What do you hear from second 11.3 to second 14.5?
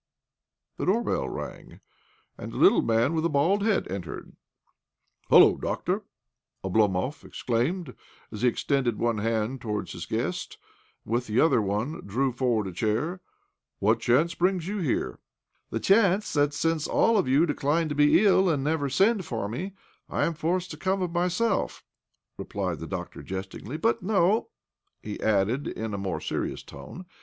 other one dtew forward a chair. "What chance